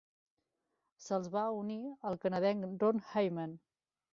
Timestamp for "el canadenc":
2.13-2.85